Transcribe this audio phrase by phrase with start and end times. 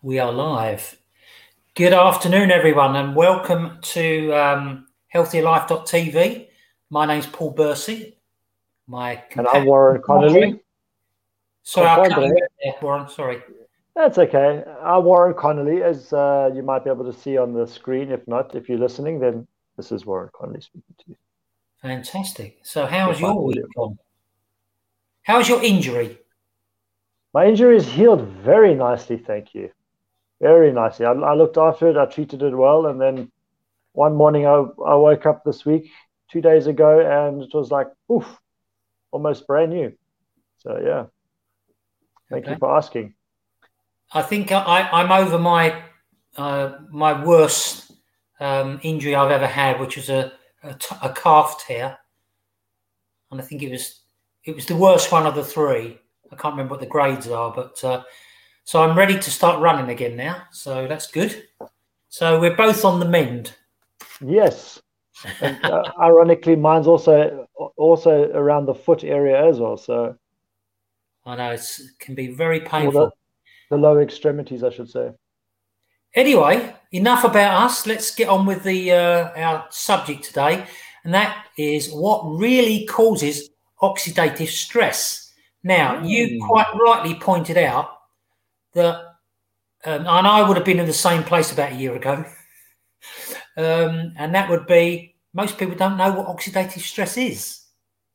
[0.00, 0.96] We are live.
[1.74, 6.46] Good afternoon, everyone, and welcome to um, healthierlife.tv.
[6.88, 8.16] My name's Paul Bursey.
[8.86, 10.60] My and I'm Warren Connolly.
[11.64, 13.08] Sorry, I cut you there, Warren.
[13.08, 13.42] Sorry.
[13.96, 14.62] That's okay.
[14.84, 18.12] I'm Warren Connolly, as uh, you might be able to see on the screen.
[18.12, 21.16] If not, if you're listening, then this is Warren Connolly speaking to you.
[21.82, 22.60] Fantastic.
[22.62, 23.98] So, how's your week gone?
[25.22, 26.18] How's your injury?
[27.34, 29.72] My injury is healed very nicely, thank you
[30.40, 31.06] very nicely.
[31.06, 31.96] I, I, looked after it.
[31.96, 33.30] I treated it well, and then
[33.92, 35.90] one morning I, I woke up this week,
[36.30, 38.26] two days ago, and it was like, oof,
[39.10, 39.92] almost brand new.
[40.58, 41.06] So yeah,
[42.30, 42.52] thank okay.
[42.52, 43.14] you for asking.
[44.12, 45.82] I think I, I'm over my
[46.36, 47.92] uh, my worst
[48.40, 51.98] um, injury I've ever had, which was a, a, t- a calf tear,
[53.30, 54.00] and I think it was
[54.44, 55.98] it was the worst one of the three.
[56.30, 58.02] I can't remember what the grades are, but uh,
[58.68, 60.42] so I'm ready to start running again now.
[60.50, 61.44] So that's good.
[62.10, 63.54] So we're both on the mend.
[64.20, 64.78] Yes.
[65.40, 67.48] And, uh, ironically, mine's also
[67.78, 69.78] also around the foot area as well.
[69.78, 70.16] So
[71.24, 71.62] I know it
[71.98, 73.06] can be very painful.
[73.70, 75.12] The, the lower extremities, I should say.
[76.12, 77.86] Anyway, enough about us.
[77.86, 80.66] Let's get on with the uh, our subject today,
[81.04, 83.48] and that is what really causes
[83.80, 85.32] oxidative stress.
[85.64, 86.06] Now, mm.
[86.10, 87.94] you quite rightly pointed out
[88.74, 88.96] that,
[89.84, 92.24] um, and I would have been in the same place about a year ago,
[93.56, 97.62] um, and that would be most people don't know what oxidative stress is,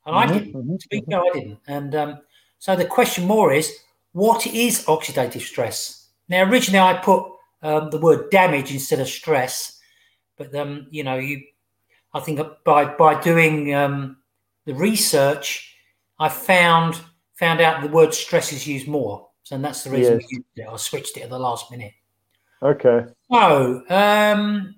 [0.06, 0.54] and mm-hmm, I didn't.
[0.54, 1.14] Mm-hmm, to be mm-hmm.
[1.14, 1.60] I didn't.
[1.68, 2.20] And um,
[2.60, 3.72] so the question more is,
[4.14, 6.08] what is oxidative stress?
[6.30, 7.26] Now, originally I put
[7.62, 9.80] um, the word damage instead of stress,
[10.38, 11.42] but um, you know, you,
[12.14, 14.18] I think by by doing um,
[14.66, 15.76] the research,
[16.20, 17.00] I found
[17.36, 19.30] found out the word stress is used more.
[19.44, 20.28] So that's the reason yes.
[20.32, 20.68] we used it.
[20.72, 21.94] I switched it at the last minute.
[22.62, 23.06] Okay.
[23.30, 24.76] So, um,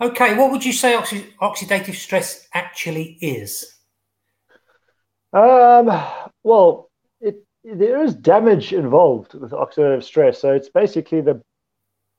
[0.00, 3.76] okay, what would you say oxy- oxidative stress actually is?
[5.34, 5.90] Um,
[6.42, 6.90] well,
[7.20, 10.40] it, there is damage involved with oxidative stress.
[10.40, 11.42] So it's basically the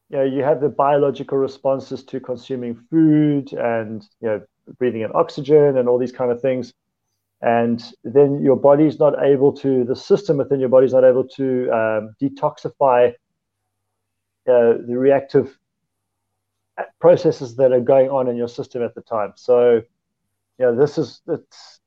[0.09, 4.41] you know you have the biological responses to consuming food and you know
[4.77, 6.73] breathing in oxygen and all these kind of things
[7.41, 11.69] and then your body's not able to the system within your body's not able to
[11.71, 13.11] um, detoxify
[14.47, 15.57] uh, the reactive
[16.99, 19.33] processes that are going on in your system at the time.
[19.35, 19.81] So
[20.57, 21.79] you know this is it's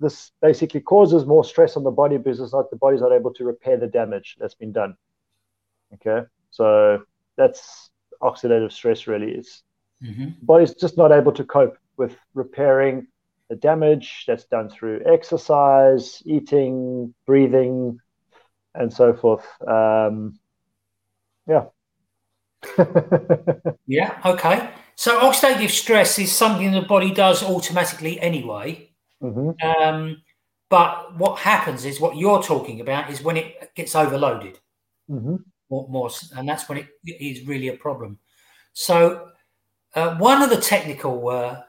[0.00, 3.32] this basically causes more stress on the body because it's not the body's not able
[3.34, 4.96] to repair the damage that's been done.
[5.94, 6.26] Okay?
[6.50, 7.02] So
[7.36, 9.62] that's oxidative stress really is.
[10.02, 10.30] Mm-hmm.
[10.42, 13.06] body's just not able to cope with repairing
[13.48, 17.98] the damage that's done through exercise, eating, breathing,
[18.74, 19.46] and so forth.
[19.66, 20.38] Um,
[21.46, 21.66] yeah.
[23.86, 24.20] yeah.
[24.24, 24.70] Okay.
[24.96, 28.90] So oxidative stress is something the body does automatically anyway.
[29.22, 29.66] Mm-hmm.
[29.66, 30.22] Um,
[30.70, 34.58] but what happens is what you're talking about is when it gets overloaded.
[35.10, 35.36] Mm-hmm.
[35.70, 38.18] More, more, and that's when it is really a problem.
[38.72, 39.28] So,
[39.94, 41.62] uh, one of the technical uh,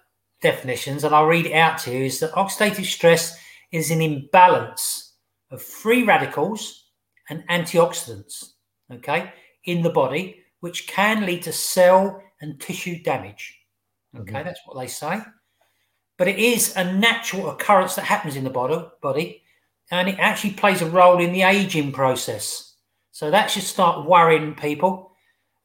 [0.46, 3.36] definitions, and I'll read it out to you, is that oxidative stress
[3.72, 5.14] is an imbalance
[5.50, 6.86] of free radicals
[7.30, 8.52] and antioxidants,
[8.92, 13.60] okay, in the body, which can lead to cell and tissue damage.
[14.16, 14.46] Okay, mm-hmm.
[14.46, 15.20] that's what they say.
[16.18, 19.42] But it is a natural occurrence that happens in the body, body,
[19.90, 22.76] and it actually plays a role in the aging process.
[23.12, 25.12] So that should start worrying people.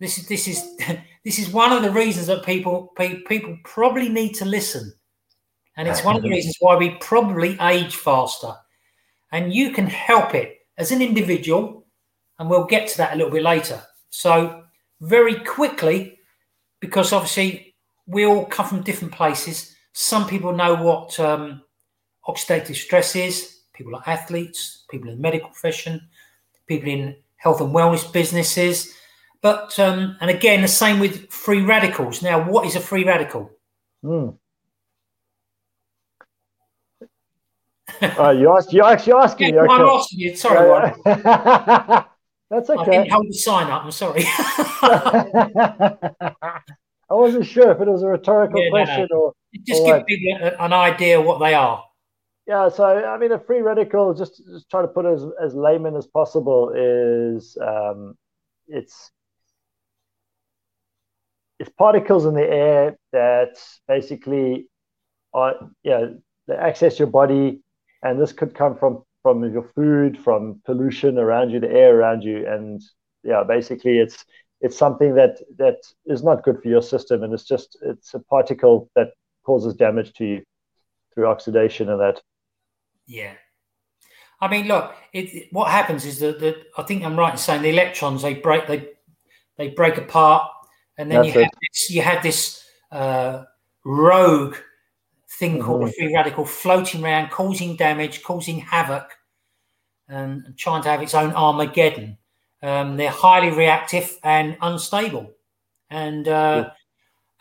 [0.01, 0.77] This is this is
[1.25, 4.93] this is one of the reasons that people people probably need to listen,
[5.77, 8.55] and it's one of the reasons why we probably age faster.
[9.31, 11.87] And you can help it as an individual,
[12.39, 13.81] and we'll get to that a little bit later.
[14.09, 14.65] So
[15.01, 16.19] very quickly,
[16.81, 19.77] because obviously we all come from different places.
[19.93, 21.63] Some people know what um,
[22.27, 23.61] oxidative stress is.
[23.73, 26.01] People are athletes, people in the medical profession,
[26.67, 28.95] people in health and wellness businesses
[29.43, 32.23] but um, and again, the same with free radicals.
[32.23, 33.51] Now, what is a free radical?
[34.05, 34.37] Mm.
[38.03, 38.73] uh, you asked.
[38.73, 39.69] You actually asking yeah, me.
[39.69, 39.75] Okay.
[39.75, 40.37] I'm asking you.
[40.37, 42.81] Sorry, That's okay.
[42.81, 43.85] I didn't hold the sign up.
[43.85, 44.25] I'm sorry.
[47.11, 49.23] I wasn't sure if it was a rhetorical yeah, question no, no.
[49.23, 49.33] or
[49.67, 51.85] just or give people an idea what they are.
[52.47, 55.55] Yeah, so I mean, a free radical, just just try to put it as, as
[55.55, 58.17] layman as possible, is um,
[58.67, 59.11] it's
[61.61, 64.67] it's particles in the air that basically
[65.33, 65.55] are
[65.85, 66.07] yeah
[66.49, 67.61] they access your body
[68.03, 72.23] and this could come from from your food from pollution around you the air around
[72.23, 72.83] you and
[73.23, 74.25] yeah, basically it's
[74.61, 78.21] it's something that that is not good for your system, and it's just it's a
[78.21, 79.13] particle that
[79.45, 80.43] causes damage to you
[81.15, 82.21] through oxidation and that.
[83.07, 83.33] Yeah.
[84.43, 87.63] I mean, look, it, what happens is that, that I think I'm right in saying
[87.63, 88.89] the electrons they break they
[89.57, 90.51] they break apart,
[91.01, 92.63] and then you have this, you have this
[92.93, 93.45] uh,
[93.85, 94.57] rogue
[95.39, 95.63] thing mm-hmm.
[95.65, 99.11] called a free radical floating around, causing damage, causing havoc,
[100.09, 102.19] and, and trying to have its own Armageddon.
[102.63, 105.33] Um, they're highly reactive and unstable,
[105.89, 106.73] and uh, yeah.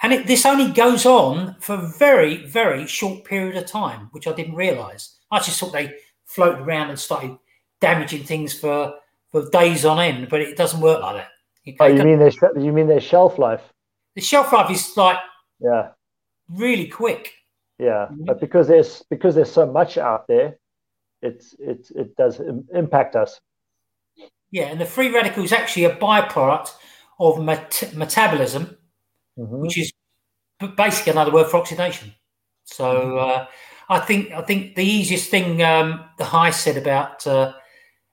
[0.04, 4.28] and it, this only goes on for a very very short period of time, which
[4.28, 5.18] I didn't realise.
[5.30, 7.38] I just thought they floated around and started
[7.82, 8.96] damaging things for
[9.34, 11.32] for days on end, but it doesn't work like that.
[11.68, 11.78] Okay?
[11.80, 13.62] Oh, you mean their you mean their shelf life?
[14.16, 15.18] The shelf life is like
[15.60, 15.90] yeah,
[16.50, 17.34] really quick.
[17.78, 18.26] Yeah, mm-hmm.
[18.26, 20.58] but because there's because there's so much out there,
[21.22, 22.42] it's it's it does
[22.74, 23.40] impact us.
[24.52, 26.72] Yeah, and the free radical is actually a byproduct
[27.20, 28.78] of met- metabolism,
[29.38, 29.62] mm-hmm.
[29.62, 29.94] which is
[30.76, 32.14] basically another word for oxidation.
[32.64, 33.18] So mm-hmm.
[33.18, 33.46] uh,
[33.90, 37.54] I think I think the easiest thing um, the high said about uh,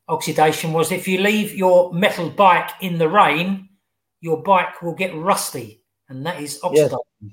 [0.09, 3.69] oxidation was if you leave your metal bike in the rain,
[4.21, 6.99] your bike will get rusty, and that is oxidation.
[7.21, 7.33] Yes.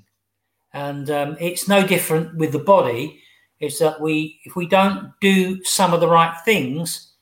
[0.72, 3.20] And um, it's no different with the body.
[3.60, 7.12] It's that we, if we don't do some of the right things,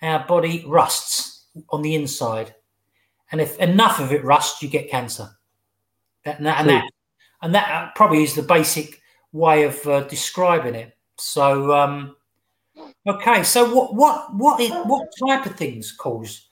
[0.00, 2.54] our body rusts on the inside.
[3.32, 5.28] And if enough of it rusts, you get cancer.
[6.24, 6.90] That, and, that, and, that,
[7.42, 9.00] and that probably is the basic
[9.32, 10.96] way of uh, describing it.
[11.16, 12.16] So, um,
[13.06, 13.42] okay.
[13.42, 16.48] So, what what what is, what type of things cause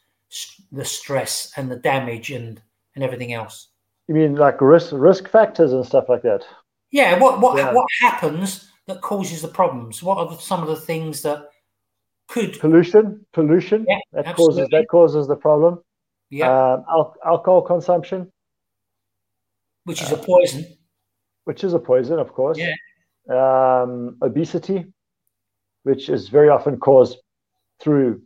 [0.72, 2.60] the stress and the damage and
[2.94, 3.68] and everything else?
[4.06, 6.44] You mean like risk risk factors and stuff like that?
[6.90, 7.18] Yeah.
[7.18, 7.72] What what yeah.
[7.72, 10.02] what happens that causes the problems?
[10.02, 11.48] What are the, some of the things that
[12.28, 14.62] could pollution pollution yeah, that absolutely.
[14.62, 15.80] causes that causes the problem
[16.30, 18.30] yeah um, al- alcohol consumption
[19.84, 20.66] which is uh, a poison
[21.44, 22.74] which is a poison of course yeah
[23.30, 24.86] um, obesity
[25.88, 27.18] which is very often caused
[27.80, 28.22] through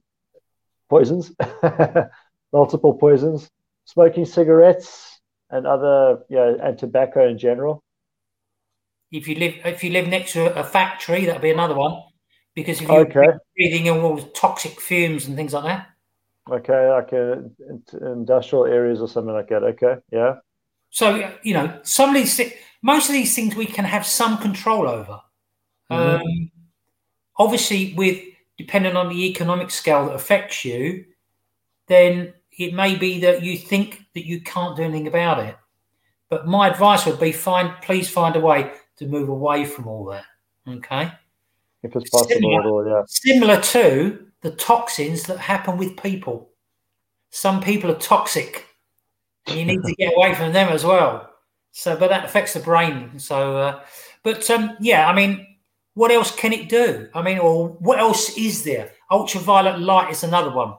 [0.89, 1.33] poisons
[2.53, 3.51] multiple poisons
[3.85, 5.21] smoking cigarettes
[5.51, 7.83] and other yeah and tobacco in general
[9.11, 12.03] if you live if you live next to a factory that'll be another one
[12.55, 13.39] because if you're okay.
[13.57, 15.89] breathing in all toxic fumes and things like that.
[16.51, 19.63] Okay, like uh, industrial areas or something like that.
[19.63, 20.37] Okay, yeah.
[20.91, 22.41] So you know, some of these,
[22.83, 25.21] most of these things we can have some control over.
[25.91, 26.23] Mm-hmm.
[26.23, 26.51] Um,
[27.37, 28.21] obviously, with
[28.59, 31.05] depending on the economic scale that affects you,
[31.89, 35.57] then it may be that you think that you can't do anything about it.
[36.29, 40.05] But my advice would be: find, please find a way to move away from all
[40.07, 40.25] that.
[40.69, 41.13] Okay
[41.83, 42.87] if it's possible similar, at all.
[42.87, 43.03] Yeah.
[43.07, 46.51] Similar to the toxins that happen with people.
[47.31, 48.67] Some people are toxic.
[49.47, 51.31] And you need to get away from them as well.
[51.73, 53.19] So, but that affects the brain.
[53.19, 53.81] So, uh,
[54.23, 55.52] but um, yeah, I mean,
[55.95, 57.09] what else can it do?
[57.15, 58.93] I mean, or what else is there?
[59.11, 60.75] Ultraviolet light is another one.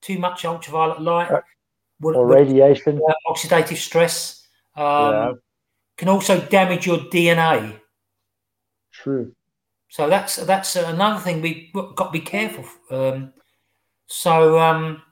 [0.00, 1.40] Too much ultraviolet light, uh,
[2.00, 4.46] would, or radiation, uh, oxidative stress,
[4.76, 5.32] um, yeah.
[5.98, 7.78] can also damage your DNA.
[8.92, 9.32] True.
[9.88, 12.64] So that's that's another thing we've got to be careful.
[12.90, 13.34] Um,
[14.06, 15.02] so um,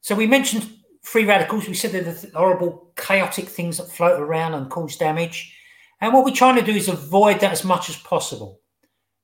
[0.00, 0.68] so we mentioned
[1.02, 1.68] free radicals.
[1.68, 5.54] We said they're the horrible, chaotic things that float around and cause damage.
[6.00, 8.60] And what we're trying to do is avoid that as much as possible.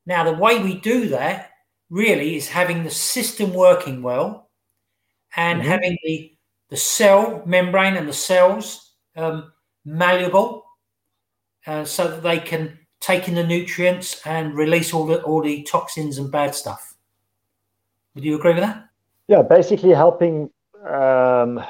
[0.06, 1.50] Now, the way we do that
[1.90, 4.50] really is having the system working well
[5.36, 5.68] and mm-hmm.
[5.68, 6.30] having the
[6.70, 9.52] the cell membrane and the cells um,
[9.84, 10.64] malleable
[11.66, 15.62] uh, so that they can take in the nutrients and release all the all the
[15.64, 16.94] toxins and bad stuff.
[18.14, 18.88] Would you agree with that?
[19.28, 20.50] Yeah, basically helping
[20.86, 21.62] um,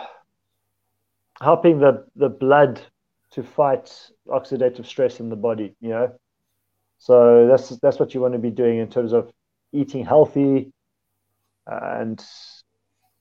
[1.40, 2.80] helping the the blood
[3.34, 5.74] to fight oxidative stress in the body.
[5.80, 6.12] You know,
[6.98, 9.32] so that's that's what you want to be doing in terms of
[9.72, 10.72] eating healthy
[11.66, 12.24] and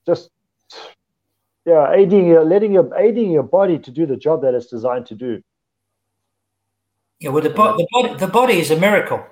[0.05, 0.29] just
[1.65, 5.05] yeah, aiding your letting your aiding your body to do the job that it's designed
[5.07, 5.41] to do.
[7.19, 9.25] Yeah, well, the, bo- the, body, the body is a miracle.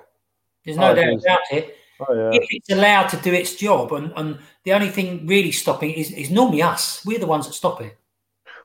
[0.64, 1.76] There's no oh, doubt about it.
[2.00, 2.38] Oh, yeah.
[2.38, 6.10] If it's allowed to do its job, and, and the only thing really stopping is,
[6.10, 7.04] is normally us.
[7.04, 7.98] We're the ones that stop it.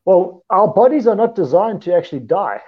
[0.08, 2.62] Well, our bodies are not designed to actually die.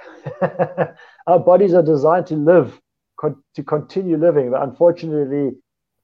[1.28, 2.80] our bodies are designed to live,
[3.20, 4.52] con- to continue living.
[4.52, 5.58] But unfortunately,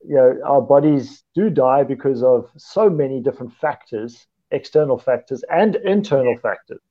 [0.08, 5.76] you know, our bodies do die because of so many different factors, external factors and
[5.76, 6.82] internal factors.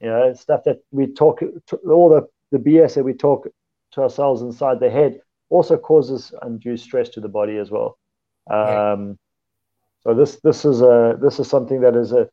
[0.00, 1.42] You know, stuff that we talk,
[1.88, 3.48] all the the BS that we talk
[3.92, 5.20] to ourselves inside the head
[5.50, 7.98] also causes undue stress to the body as well.
[8.50, 9.18] Um,
[10.04, 12.28] So this this is a this is something that is a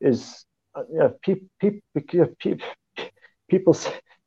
[0.00, 0.45] is
[0.76, 2.26] uh, know, people people
[3.48, 3.76] people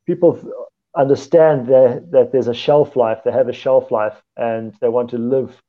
[0.06, 0.52] people
[0.96, 3.20] understand that that there's a shelf life.
[3.24, 5.62] They have a shelf life, and they want to live.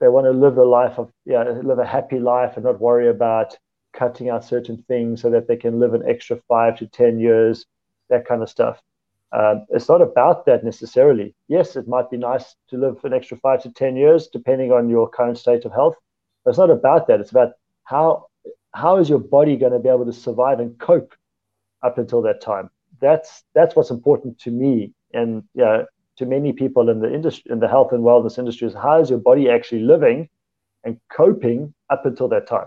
[0.00, 3.08] They want to live a life of yeah, live a happy life and not worry
[3.08, 3.56] about
[3.94, 7.66] cutting out certain things so that they can live an extra five to ten years,
[8.10, 8.80] that kind of stuff.
[9.32, 11.34] Um, it's not about that necessarily.
[11.48, 14.88] Yes, it might be nice to live an extra five to ten years, depending on
[14.88, 15.96] your current state of health.
[16.44, 17.20] But it's not about that.
[17.20, 17.52] It's about
[17.84, 18.27] how
[18.74, 21.14] how is your body going to be able to survive and cope
[21.82, 22.70] up until that time?
[23.00, 25.82] That's that's what's important to me and yeah,
[26.16, 29.10] to many people in the industry in the health and wellness industry is how is
[29.10, 30.28] your body actually living
[30.84, 32.66] and coping up until that time.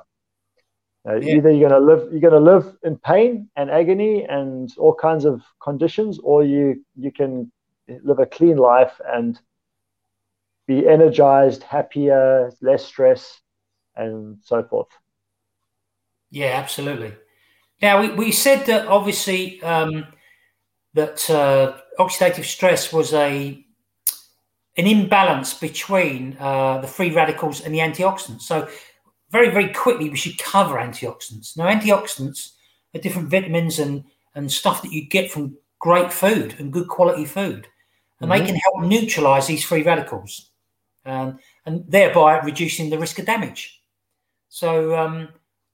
[1.07, 1.35] Uh, yeah.
[1.35, 4.93] Either you're going to live you're going to live in pain and agony and all
[4.93, 7.51] kinds of conditions, or you you can
[8.03, 9.39] live a clean life and
[10.67, 13.41] be energized, happier, less stress,
[13.95, 14.87] and so forth.
[16.31, 17.13] Yeah, absolutely.
[17.81, 20.05] Now we, we said that obviously um,
[20.93, 23.65] that uh, oxidative stress was a
[24.77, 28.43] an imbalance between uh, the free radicals and the antioxidants.
[28.43, 28.67] So
[29.29, 31.57] very very quickly we should cover antioxidants.
[31.57, 32.51] Now antioxidants
[32.95, 34.03] are different vitamins and
[34.35, 37.67] and stuff that you get from great food and good quality food,
[38.21, 38.39] and mm-hmm.
[38.39, 40.51] they can help neutralize these free radicals,
[41.05, 43.81] um, and thereby reducing the risk of damage.
[44.47, 45.29] So um,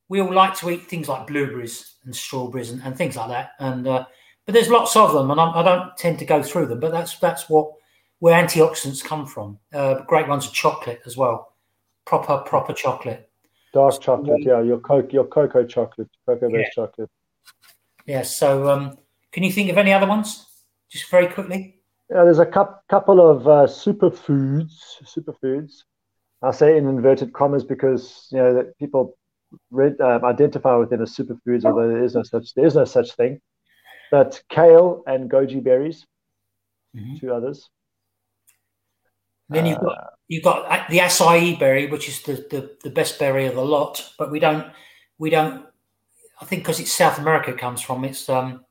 [0.10, 3.52] we all like to eat things like blueberries and strawberries and, and things like that.
[3.60, 4.06] And uh,
[4.46, 6.80] but there's lots of them, and I, I, don't tend to go through them.
[6.80, 7.74] But that's that's what
[8.20, 9.60] where antioxidants come from.
[9.74, 11.54] Uh, great ones are chocolate as well,
[12.06, 13.30] proper proper chocolate.
[13.74, 14.62] Dark chocolate, yeah.
[14.62, 16.84] Your coke, your cocoa chocolate, cocoa based yeah.
[16.84, 17.10] chocolate.
[18.06, 18.22] Yeah.
[18.22, 18.98] So, um,
[19.32, 20.46] can you think of any other ones,
[20.90, 21.82] just very quickly?
[22.10, 24.72] Yeah, there's a couple of uh, superfoods.
[25.04, 25.84] Superfoods.
[26.42, 29.18] I say in inverted commas because you know that people
[29.72, 33.14] read, uh, identify within as superfoods, although there is no such there is no such
[33.14, 33.40] thing.
[34.12, 36.06] But kale and goji berries,
[36.96, 37.18] mm-hmm.
[37.18, 37.70] two others.
[39.50, 43.18] Then you've got uh, you've got the acai berry, which is the, the, the best
[43.18, 44.68] berry of the lot, but we don't
[45.18, 45.66] we don't.
[46.42, 48.64] I think because it's South America it comes from, it's um,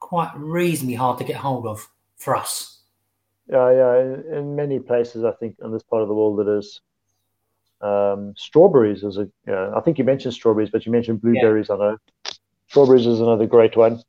[0.00, 2.82] quite reasonably hard to get hold of for us.
[3.46, 4.00] Yeah, yeah.
[4.00, 6.80] In, in many places, I think in this part of the world, it is.
[7.84, 11.66] Um, strawberries is a, know, I think you mentioned strawberries, but you mentioned blueberries.
[11.68, 11.74] Yeah.
[11.74, 11.98] I know
[12.68, 14.02] strawberries is another great one.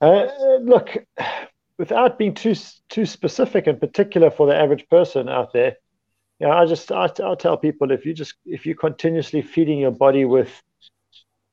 [0.00, 0.26] Uh,
[0.60, 0.96] look,
[1.78, 2.56] without being too
[2.88, 5.76] too specific and particular for the average person out there,
[6.40, 9.78] you know, I just I, I'll tell people if you just if you're continuously feeding
[9.78, 10.50] your body with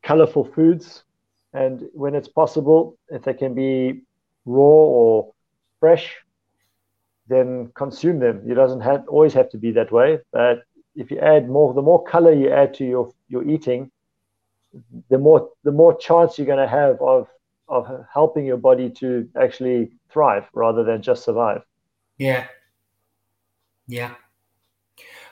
[0.02, 1.04] colorful foods,
[1.54, 4.02] and when it's possible, if they can be
[4.46, 5.34] raw or
[5.80, 6.18] fresh,
[7.28, 8.42] then consume them.
[8.50, 10.64] It doesn't have, always have to be that way, but
[10.96, 13.92] if you add more, the more color you add to your your eating,
[15.10, 17.28] the more the more chance you're going to have of
[17.68, 21.64] of helping your body to actually thrive rather than just survive.
[22.18, 22.48] Yeah.
[23.88, 24.16] Yeah.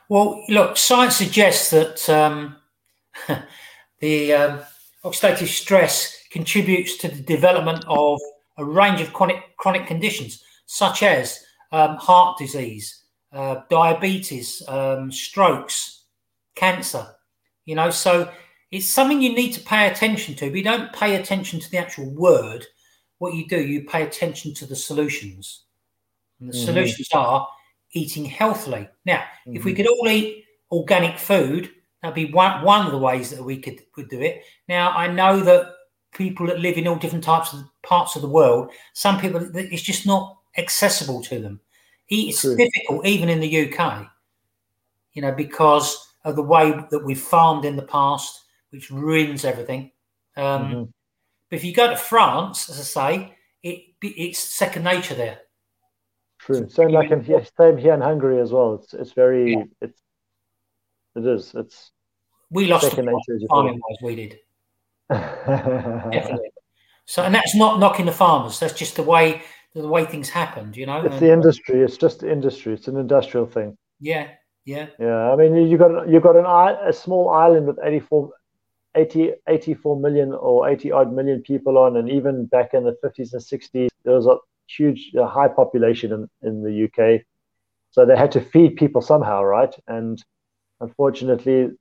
[0.07, 2.55] Well, look, science suggests that um,
[3.99, 4.59] the um,
[5.03, 8.19] oxidative stress contributes to the development of
[8.57, 16.03] a range of chronic chronic conditions, such as um, heart disease, uh, diabetes, um, strokes,
[16.55, 17.05] cancer.
[17.65, 18.31] You know, so
[18.71, 20.49] it's something you need to pay attention to.
[20.49, 22.65] But you don't pay attention to the actual word.
[23.19, 25.65] What you do, you pay attention to the solutions.
[26.39, 26.65] And the mm-hmm.
[26.65, 27.47] solutions are
[27.93, 28.87] eating healthily.
[29.05, 29.55] Now, mm-hmm.
[29.55, 29.83] if we mm-hmm.
[29.83, 31.71] could all eat organic food,
[32.01, 34.43] that'd be one, one of the ways that we could, could do it.
[34.67, 35.73] Now, I know that
[36.13, 39.81] people that live in all different types of parts of the world, some people, it's
[39.81, 41.59] just not accessible to them.
[42.09, 42.55] It's True.
[42.55, 44.07] difficult even in the UK,
[45.13, 49.91] you know, because of the way that we've farmed in the past, which ruins everything.
[50.35, 50.83] Um, mm-hmm.
[51.49, 55.39] But if you go to France, as I say, it it's second nature there.
[56.39, 56.69] True.
[56.69, 58.75] Same like in here, same here in Hungary as well.
[58.75, 59.63] It's it's very yeah.
[59.81, 60.01] it's
[61.15, 61.91] it is it's
[62.49, 64.39] we lost second nature farming wise we did.
[65.09, 66.51] Definitely.
[67.05, 68.59] So and that's not knocking the farmers.
[68.59, 69.41] That's just the way
[69.73, 71.01] the way things happened, you know.
[71.05, 71.81] It's the industry.
[71.81, 72.73] It's just the industry.
[72.73, 73.77] It's an industrial thing.
[73.99, 74.29] Yeah,
[74.65, 75.31] yeah, yeah.
[75.31, 78.31] I mean, you got you got an a small island with 84,
[78.95, 83.33] 80, 84 million or eighty odd million people on, and even back in the fifties
[83.33, 87.21] and sixties, there was a huge, a high population in in the UK,
[87.91, 89.75] so they had to feed people somehow, right?
[89.87, 90.23] And
[90.81, 91.71] unfortunately,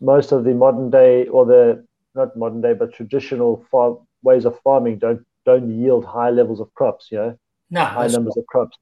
[0.00, 4.58] most of the modern day or the not modern day but traditional farm, ways of
[4.60, 7.38] farming don't don't yield high levels of crops, you know,
[7.70, 8.76] no, high numbers of crops.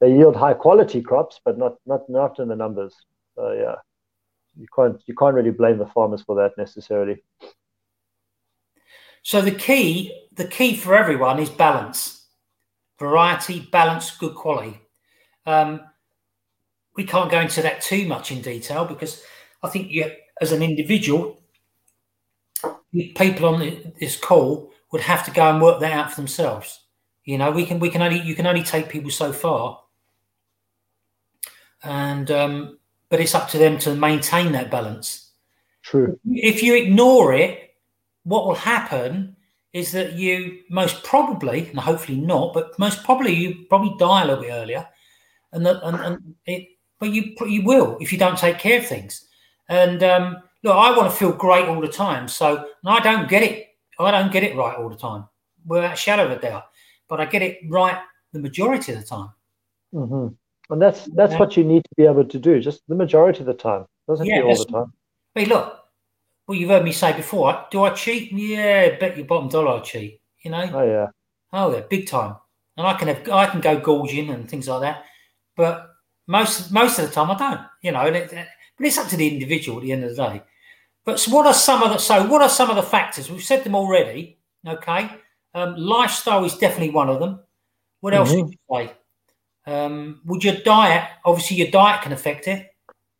[0.00, 2.94] They yield high quality crops, but not not not in the numbers.
[3.34, 3.76] So yeah.
[4.56, 7.22] you can't you can't really blame the farmers for that necessarily.
[9.22, 12.26] So the key the key for everyone is balance,
[12.98, 14.80] variety, balance, good quality.
[15.46, 15.80] Um,
[16.96, 19.22] we can't go into that too much in detail because
[19.62, 20.10] I think you,
[20.40, 21.40] as an individual,
[22.92, 26.84] people on this call would have to go and work that out for themselves.
[27.24, 29.80] You know, we can we can only you can only take people so far,
[31.82, 32.78] and um,
[33.08, 35.32] but it's up to them to maintain that balance.
[35.82, 36.18] True.
[36.24, 37.74] If you ignore it,
[38.24, 39.36] what will happen
[39.72, 44.26] is that you most probably, and hopefully not, but most probably you probably die a
[44.26, 44.88] little bit earlier,
[45.52, 48.86] and that and, and it, but you you will if you don't take care of
[48.86, 49.26] things.
[49.68, 53.42] And um, look, I want to feel great all the time, so I don't get
[53.42, 53.65] it.
[53.98, 55.24] I don't get it right all the time,
[55.64, 56.64] without a shadow of a doubt.
[57.08, 57.98] But I get it right
[58.32, 59.30] the majority of the time.
[59.94, 60.34] Mm-hmm.
[60.72, 61.38] And that's that's yeah.
[61.38, 63.86] what you need to be able to do, just the majority of the time.
[64.08, 64.92] Doesn't yeah, all the time.
[65.34, 65.78] Hey, look,
[66.46, 67.66] well, you've heard me say before.
[67.70, 68.32] Do I cheat?
[68.32, 70.20] Yeah, bet your bottom dollar I cheat.
[70.42, 70.70] You know?
[70.72, 71.06] Oh yeah.
[71.52, 72.36] Oh yeah, big time.
[72.76, 75.04] And I can have I can go gorging and things like that,
[75.56, 75.90] but
[76.26, 77.60] most most of the time I don't.
[77.82, 80.42] You know, it, but it's up to the individual at the end of the day.
[81.06, 83.30] But so what are some of the so what are some of the factors?
[83.30, 84.38] We've said them already.
[84.66, 85.08] Okay,
[85.54, 87.40] um, lifestyle is definitely one of them.
[88.00, 88.42] What else mm-hmm.
[88.42, 88.58] would you
[88.88, 88.92] say?
[89.72, 91.08] Um, would your diet?
[91.24, 92.68] Obviously, your diet can affect it.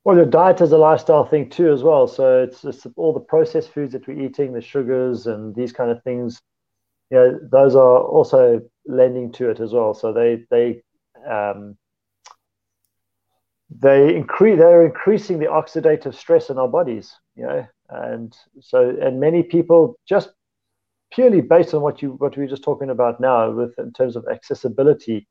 [0.05, 2.07] Well, your diet is a lifestyle thing too, as well.
[2.07, 5.91] So it's, it's all the processed foods that we're eating, the sugars and these kind
[5.91, 6.41] of things.
[7.11, 9.95] You know, those are also lending to it as well.
[9.95, 10.83] So they they
[11.29, 11.77] um,
[13.71, 17.15] they increase they're increasing the oxidative stress in our bodies.
[17.37, 20.31] You know, and so and many people just
[21.13, 24.17] purely based on what you what we were just talking about now, with in terms
[24.17, 25.29] of accessibility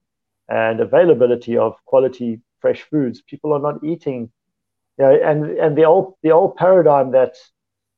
[0.48, 4.32] and availability of quality fresh foods, people are not eating
[4.98, 7.36] you know, and and the old the old paradigm that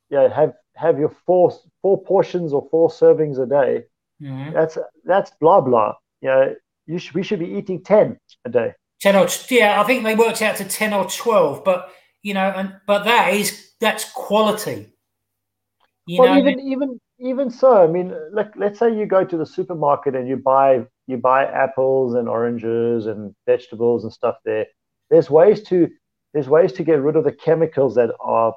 [0.09, 3.83] you know, have have your four four portions or four servings a day.
[4.21, 4.53] Mm-hmm.
[4.53, 5.93] That's that's blah blah.
[6.21, 6.55] You know,
[6.87, 8.73] you should, we should be eating ten a day.
[8.99, 11.91] Ten or yeah, I think they worked out to ten or twelve, but
[12.27, 14.89] you know, and but that is that's quality.
[16.05, 19.37] You well, know, even even even so, I mean, like let's say you go to
[19.37, 24.65] the supermarket and you buy you buy apples and oranges and vegetables and stuff there.
[25.09, 25.89] There's ways to
[26.33, 28.53] there's ways to get rid of the chemicals that are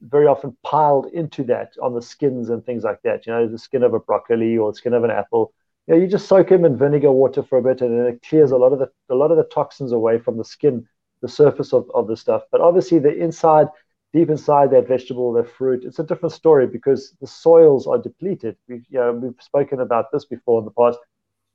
[0.00, 3.26] very often piled into that on the skins and things like that.
[3.26, 5.52] You know, the skin of a broccoli or the skin of an apple.
[5.86, 8.22] You know, you just soak them in vinegar water for a bit, and then it
[8.26, 10.88] clears a lot of the a lot of the toxins away from the skin,
[11.22, 12.42] the surface of, of the stuff.
[12.52, 13.68] But obviously, the inside,
[14.12, 18.56] deep inside that vegetable, that fruit, it's a different story because the soils are depleted.
[18.68, 20.98] We've you know we've spoken about this before in the past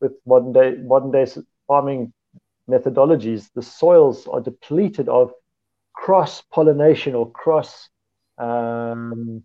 [0.01, 1.25] with modern day modern day
[1.67, 2.13] farming
[2.69, 5.31] methodologies, the soils are depleted of
[5.93, 7.89] cross pollination or cross
[8.37, 9.43] um,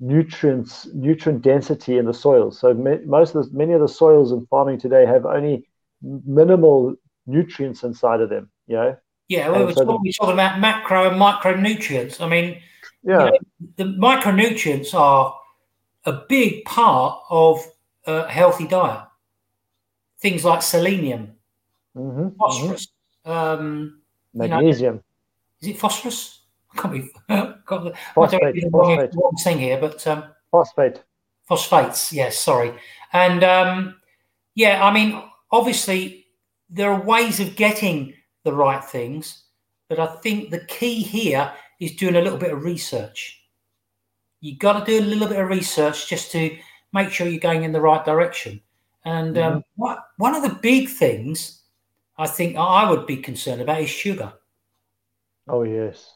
[0.00, 2.58] nutrients, nutrient density in the soils.
[2.60, 5.68] So most of the, many of the soils in farming today have only
[6.02, 6.94] minimal
[7.28, 8.50] nutrients inside of them.
[8.66, 8.96] You know.
[9.28, 12.20] Yeah, well, we're, so talking, we're, talking, about macro and micronutrients.
[12.22, 12.62] I mean,
[13.02, 13.38] yeah, you know,
[13.76, 15.38] the micronutrients are
[16.06, 17.60] a big part of
[18.06, 19.04] a healthy diet.
[20.20, 21.34] Things like selenium,
[21.96, 22.88] mm-hmm, phosphorus,
[23.26, 23.30] mm-hmm.
[23.30, 24.00] Um,
[24.32, 24.94] magnesium.
[25.60, 26.40] You know, is it phosphorus?
[26.72, 27.10] I can't be.
[27.28, 29.14] Got the, phosphate, I phosphate.
[29.14, 31.02] Wrong, thing here, but um, phosphate.
[31.46, 32.38] Phosphates, yes.
[32.38, 32.72] Sorry,
[33.12, 33.96] and um,
[34.54, 36.27] yeah, I mean, obviously,
[36.70, 39.44] there are ways of getting the right things,
[39.88, 43.42] but I think the key here is doing a little bit of research.
[44.40, 46.56] You've got to do a little bit of research just to
[46.92, 48.60] make sure you're going in the right direction.
[49.04, 49.60] And um, mm-hmm.
[49.76, 51.62] what, one of the big things
[52.18, 54.32] I think I would be concerned about is sugar.
[55.48, 56.14] Oh yes.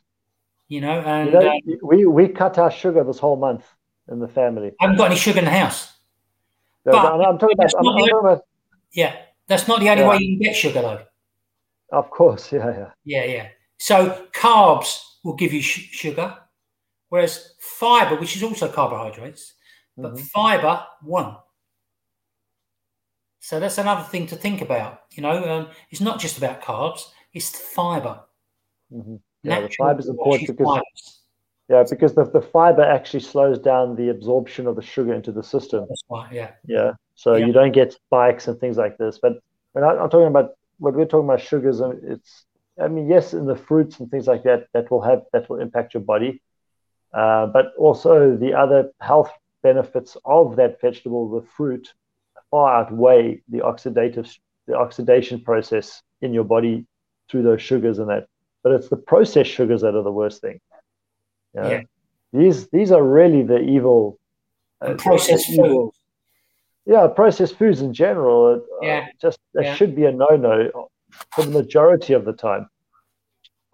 [0.69, 3.65] You know, and you know, um, we we cut our sugar this whole month
[4.11, 4.73] in the family.
[4.81, 5.93] I haven't got any sugar in the house.
[6.85, 8.45] No, but I'm, talking about, I'm, I'm talking about,
[8.93, 9.17] Yeah,
[9.49, 10.09] that's not the only yeah.
[10.09, 11.03] way you can get sugar, though.
[11.93, 12.91] Of course, yeah, yeah.
[13.05, 13.49] Yeah, yeah.
[13.79, 16.37] So carbs will give you sh- sugar,
[17.09, 19.55] whereas fiber, which is also carbohydrates,
[19.97, 20.25] but mm-hmm.
[20.25, 21.37] fiber won't.
[23.41, 25.03] So that's another thing to think about.
[25.13, 28.21] You know, um, it's not just about carbs; it's the fiber.
[28.93, 29.17] Mm-hmm.
[29.43, 31.21] Yeah, the fiber is important because fibers.
[31.69, 35.43] yeah, because the, the fiber actually slows down the absorption of the sugar into the
[35.43, 35.87] system.
[35.89, 36.33] That's right.
[36.33, 36.53] Yeah.
[36.67, 36.93] Yeah.
[37.23, 37.47] So yeah.
[37.47, 39.21] you don't get spikes and things like this.
[39.23, 39.35] But
[39.75, 42.45] when I, I'm talking about when we're talking about sugars, um, it's
[42.83, 45.61] I mean yes, in the fruits and things like that, that will have that will
[45.61, 46.43] impact your body,
[47.15, 49.31] uh, but also the other health
[49.63, 51.95] benefits of that vegetable, the fruit,
[52.51, 54.29] far outweigh the oxidative
[54.67, 56.87] the oxidation process in your body
[57.29, 58.27] through those sugars and that.
[58.65, 60.59] but it's the processed sugars that are the worst thing.
[61.55, 61.71] You know?
[61.71, 61.83] Yeah.
[62.33, 64.19] These these are really the evil.
[64.81, 66.02] Uh, processed foods.
[66.85, 68.62] Yeah, processed foods in general.
[68.83, 69.07] Uh, yeah.
[69.21, 69.75] just that yeah.
[69.75, 70.88] should be a no-no
[71.33, 72.68] for the majority of the time.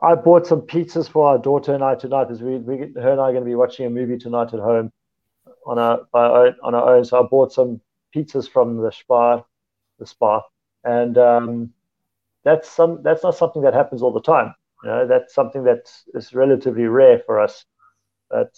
[0.01, 3.21] I bought some pizzas for our daughter and I tonight, as we, we her and
[3.21, 4.93] I are going to be watching a movie tonight at home
[5.67, 7.05] on our by, on our own.
[7.05, 7.81] So I bought some
[8.15, 9.45] pizzas from the Spar,
[9.99, 10.45] the Spar,
[10.85, 11.73] and um,
[12.45, 14.55] that's some that's not something that happens all the time.
[14.85, 17.65] You know, that's something that is relatively rare for us.
[18.31, 18.57] But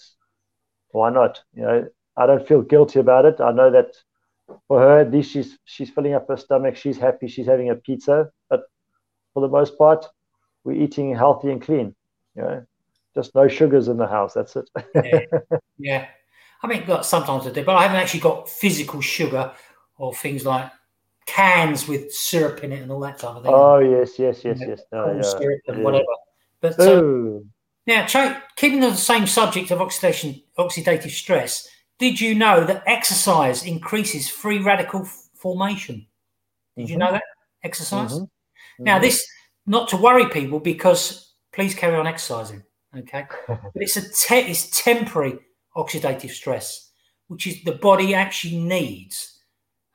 [0.90, 1.42] why not?
[1.54, 3.40] You know, I don't feel guilty about it.
[3.40, 3.94] I know that
[4.68, 6.76] for her, at least she's she's filling up her stomach.
[6.76, 7.28] She's happy.
[7.28, 8.30] She's having a pizza.
[8.48, 8.62] But
[9.34, 10.06] for the most part,
[10.64, 11.94] we're eating healthy and clean.
[12.36, 12.66] You know,
[13.14, 14.34] just no sugars in the house.
[14.34, 14.70] That's it.
[14.94, 15.20] yeah.
[15.78, 16.06] yeah.
[16.62, 19.52] I mean, got sometimes I do, but I haven't actually got physical sugar
[19.96, 20.70] or things like
[21.26, 23.52] cans with syrup in it and all that type of thing.
[23.54, 24.82] Oh yes, yes, yes, you know, yes.
[24.92, 25.22] No, yeah.
[25.22, 25.84] syrup and yeah.
[25.84, 26.04] whatever.
[26.60, 27.40] But uh,
[27.86, 31.68] now, try, keeping on the same subject of oxidation, oxidative stress,
[32.00, 36.06] did you know that exercise increases free radical f- formation?
[36.76, 36.92] Did mm-hmm.
[36.92, 37.22] you know that
[37.62, 38.14] exercise?
[38.14, 38.84] Mm-hmm.
[38.84, 39.04] Now, mm-hmm.
[39.04, 39.26] this
[39.66, 42.62] not to worry people because please carry on exercising.
[42.96, 45.38] Okay, but it's a te- it's temporary
[45.76, 46.90] oxidative stress,
[47.28, 49.38] which is the body actually needs,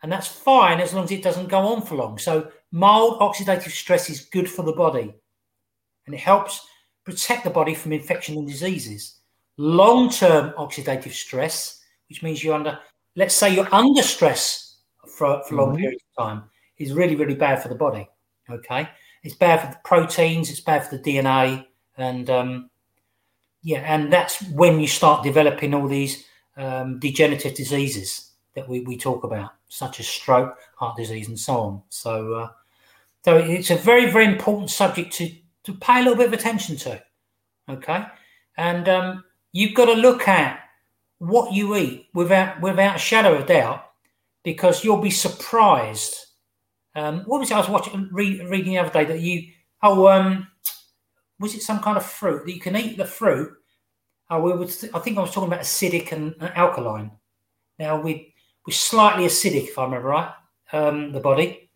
[0.03, 2.19] and that's fine as long as it doesn't go on for long.
[2.19, 5.13] So mild oxidative stress is good for the body,
[6.05, 6.65] and it helps
[7.03, 9.19] protect the body from infection and diseases.
[9.57, 12.79] Long term oxidative stress, which means you're under,
[13.15, 15.77] let's say you're under stress for, for long mm-hmm.
[15.77, 16.43] periods of time,
[16.77, 18.07] is really, really bad for the body.
[18.49, 18.89] Okay.
[19.23, 21.65] It's bad for the proteins, it's bad for the DNA.
[21.97, 22.69] And um,
[23.63, 26.25] yeah, and that's when you start developing all these
[26.57, 31.57] um, degenerative diseases that we, we talk about, such as stroke, heart disease, and so
[31.57, 31.81] on.
[31.89, 32.49] So, uh,
[33.23, 35.31] so it's a very, very important subject to
[35.63, 37.01] to pay a little bit of attention to.
[37.67, 38.05] Okay,
[38.57, 40.59] and um, you've got to look at
[41.27, 43.85] what you eat without without a shadow of doubt,
[44.43, 46.15] because you'll be surprised.
[46.95, 49.51] Um, what was it I was watching read, reading the other day that you
[49.83, 50.47] oh um
[51.39, 53.51] was it some kind of fruit that you can eat the fruit?
[54.29, 57.11] Oh, we would, I think I was talking about acidic and, and alkaline.
[57.77, 58.33] Now we
[58.65, 60.31] we're slightly acidic, if I remember right,
[60.71, 61.69] um, the body,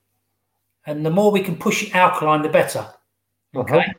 [0.85, 2.87] and the more we can push it alkaline, the better.
[3.55, 3.77] Okay.
[3.77, 3.93] Uh-huh.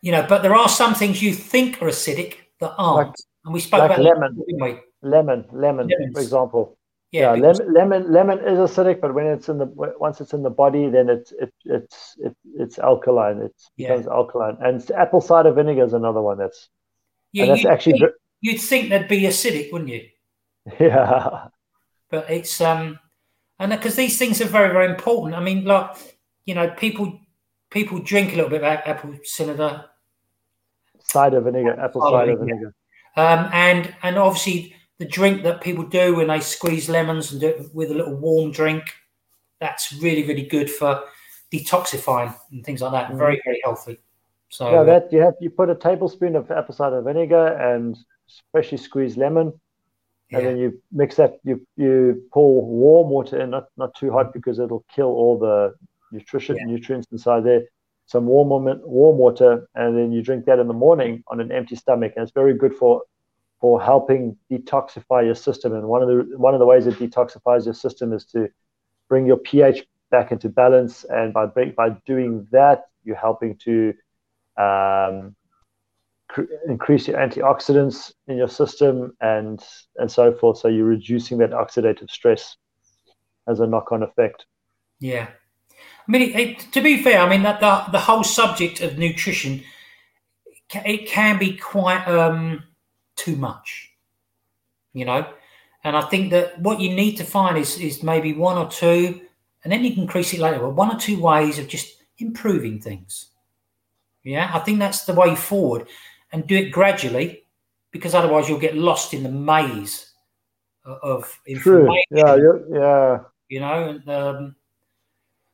[0.00, 3.08] You know, but there are some things you think are acidic that aren't.
[3.08, 3.16] Like,
[3.48, 6.12] and we spoke like about lemon, lemon, lemon, lemon, Lemons.
[6.12, 6.78] for example.
[7.12, 10.42] Yeah, yeah lemon, lemon, lemon is acidic, but when it's in the once it's in
[10.42, 13.38] the body, then it's it, it's it, it's alkaline.
[13.38, 13.88] It yeah.
[13.88, 16.68] becomes alkaline, and apple cider vinegar is another one that's
[17.32, 17.46] yeah.
[17.46, 20.06] That's you'd actually think, you'd think they'd be acidic, wouldn't you?
[20.78, 21.46] Yeah,
[22.10, 22.98] but it's um,
[23.58, 25.34] and because these things are very very important.
[25.34, 25.96] I mean, like
[26.44, 27.18] you know, people
[27.70, 29.86] people drink a little bit of apple cider
[31.04, 32.74] cider vinegar, apple cider, cider vinegar.
[33.16, 37.48] Um, and and obviously the drink that people do when they squeeze lemons and do
[37.48, 38.84] it with a little warm drink,
[39.60, 41.04] that's really really good for
[41.52, 43.10] detoxifying and things like that.
[43.10, 43.18] Mm.
[43.18, 43.98] Very very healthy.
[44.50, 47.96] So yeah, that you have you put a tablespoon of apple cider vinegar and
[48.52, 49.52] freshly squeezed lemon,
[50.30, 50.38] yeah.
[50.38, 51.38] and then you mix that.
[51.44, 55.74] You you pour warm water in, not not too hot because it'll kill all the
[56.12, 56.64] nutrition yeah.
[56.64, 57.62] nutrients inside there.
[58.08, 58.48] Some warm
[58.84, 62.22] warm water, and then you drink that in the morning on an empty stomach, and
[62.22, 63.02] it's very good for
[63.60, 65.74] for helping detoxify your system.
[65.74, 68.48] And one of the one of the ways it detoxifies your system is to
[69.10, 73.92] bring your pH back into balance, and by by doing that, you're helping to
[74.56, 75.36] um,
[76.66, 79.62] increase your antioxidants in your system and
[79.96, 80.56] and so forth.
[80.56, 82.56] So you're reducing that oxidative stress
[83.46, 84.46] as a knock-on effect.
[84.98, 85.28] Yeah,
[86.06, 88.98] I mean, it, it, to be fair, I mean that the, the whole subject of
[88.98, 89.62] nutrition
[90.74, 92.62] it can be quite um,
[93.16, 93.90] too much,
[94.92, 95.26] you know.
[95.84, 99.20] And I think that what you need to find is is maybe one or two,
[99.62, 100.58] and then you can increase it later.
[100.58, 103.28] But one or two ways of just improving things.
[104.24, 105.88] Yeah, I think that's the way forward,
[106.32, 107.44] and do it gradually,
[107.90, 110.12] because otherwise you'll get lost in the maze
[110.84, 112.02] of information.
[112.10, 112.66] True.
[112.70, 113.18] Yeah, yeah.
[113.48, 114.56] You know, and um,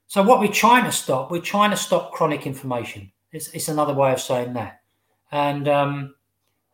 [0.06, 3.10] so what we're trying to stop, we're trying to stop chronic inflammation.
[3.32, 4.80] It's, it's another way of saying that.
[5.32, 6.14] And um,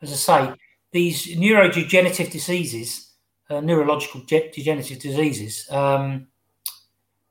[0.02, 0.54] as I say,
[0.92, 3.12] these neurodegenerative diseases,
[3.48, 6.26] uh, neurological ge- degenerative diseases, um,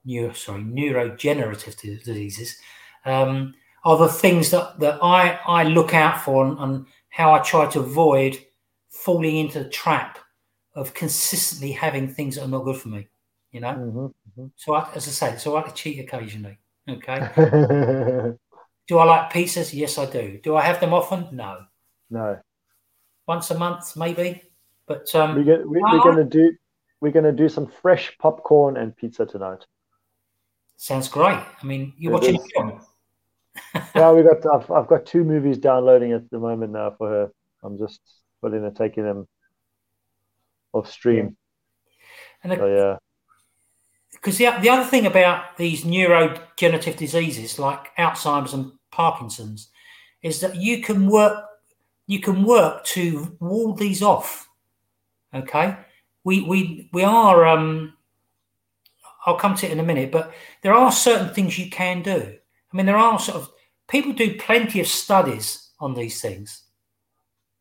[0.06, 2.58] neuro, sorry, neurodegenerative diseases,
[3.06, 7.40] um, are the things that, that I, I look out for and, and how I
[7.40, 8.38] try to avoid
[8.90, 10.20] falling into the trap
[10.76, 13.08] of consistently having things that are not good for me
[13.52, 13.74] you know.
[13.74, 14.46] Mm-hmm, mm-hmm.
[14.56, 16.58] So, I, as I say, so I cheat occasionally.
[16.90, 17.20] Okay.
[18.88, 19.72] Do I like pizzas?
[19.72, 20.40] Yes, I do.
[20.42, 21.28] Do I have them often?
[21.32, 21.60] No.
[22.10, 22.40] No.
[23.28, 24.42] Once a month, maybe.
[24.88, 26.52] But um, we get, we, are going to do
[27.00, 29.66] we're going to do some fresh popcorn and pizza tonight.
[30.78, 31.38] Sounds great.
[31.38, 32.42] I mean, you're it watching is.
[32.42, 32.82] a film.
[33.96, 34.38] yeah, we got.
[34.52, 37.32] I've, I've got two movies downloading at the moment now for her.
[37.62, 38.02] I'm just
[38.42, 39.28] putting and taking them
[40.74, 41.38] off stream.
[42.42, 42.98] And the, so, yeah,
[44.22, 49.70] because the the other thing about these neurodegenerative diseases like Alzheimer's and Parkinson's
[50.22, 51.46] is that you can work
[52.08, 54.50] you can work to wall these off.
[55.34, 55.78] Okay,
[56.24, 57.46] we we we are.
[57.46, 57.94] Um,
[59.26, 62.36] I'll come to it in a minute, but there are certain things you can do.
[62.74, 63.52] I mean, there are sort of
[63.88, 66.64] people do plenty of studies on these things,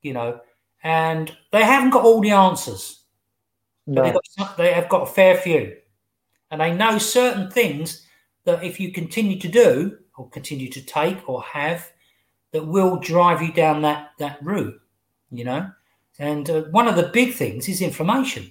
[0.03, 0.40] you know,
[0.83, 3.05] and they haven't got all the answers.
[3.87, 4.03] No.
[4.03, 5.77] But got, they have got a fair few,
[6.50, 8.06] and they know certain things
[8.44, 11.92] that if you continue to do or continue to take or have,
[12.52, 14.80] that will drive you down that that route.
[15.30, 15.70] You know,
[16.18, 18.50] and uh, one of the big things is inflammation.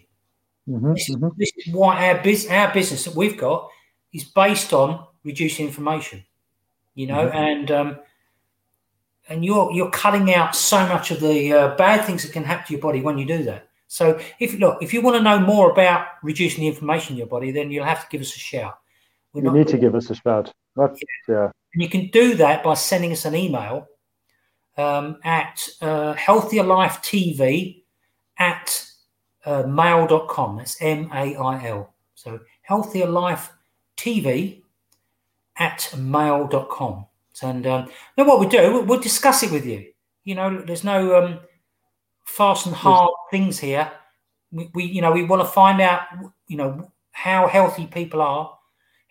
[0.69, 1.29] Mm-hmm, this, mm-hmm.
[1.37, 3.69] this, is why our, biz- our business that we've got
[4.13, 6.23] is based on reducing inflammation.
[6.93, 7.37] You know, mm-hmm.
[7.37, 7.99] and um,
[9.29, 12.67] and you're you're cutting out so much of the uh, bad things that can happen
[12.67, 13.66] to your body when you do that.
[13.87, 17.27] So if look, if you want to know more about reducing the inflammation in your
[17.27, 18.77] body, then you'll have to give us a shout.
[19.33, 20.53] We're you need to give us a shout.
[20.75, 20.97] Not,
[21.27, 21.51] yeah.
[21.73, 23.87] And you can do that by sending us an email
[24.77, 27.83] um, at uh, Healthier Life TV
[28.37, 28.85] at
[29.45, 30.57] uh, mail.com.
[30.57, 31.93] That's M A I L.
[32.15, 33.51] So Healthier Life
[33.95, 34.61] TV
[35.57, 37.05] at mail.com.
[37.41, 39.87] And um, then what we do, we'll discuss it with you.
[40.23, 41.39] You know, there's no um,
[42.27, 43.91] fast and hard things here.
[44.51, 46.01] We, we, you know, we want to find out,
[46.47, 48.57] you know, how healthy people are,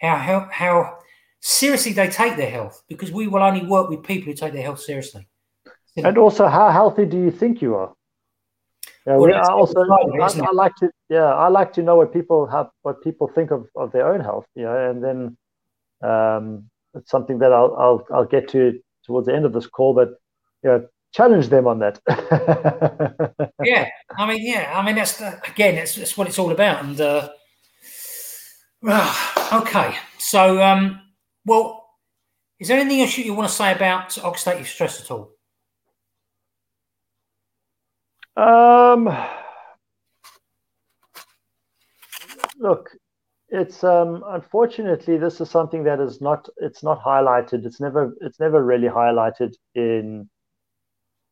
[0.00, 0.98] how, how, how
[1.40, 4.62] seriously they take their health, because we will only work with people who take their
[4.62, 5.26] health seriously.
[5.96, 7.94] And also, how healthy do you think you are?
[9.07, 12.12] Yeah, well, we, I also I, I, like to yeah I like to know what
[12.12, 15.37] people have what people think of, of their own health you know and then
[16.02, 19.94] um, it's something that I'll, I'll I'll get to towards the end of this call
[19.94, 20.09] but
[20.64, 22.01] you know challenge them on that
[23.64, 26.85] yeah I mean yeah I mean that's the, again that's, that's what it's all about
[26.85, 27.29] and uh,
[29.53, 31.01] okay so um,
[31.45, 31.85] well
[32.59, 35.33] is there anything else you want to say about oxidative stress at all
[38.37, 39.09] um,
[42.59, 42.90] look,
[43.49, 47.64] it's um, unfortunately this is something that is not it's not highlighted.
[47.64, 50.29] It's never it's never really highlighted in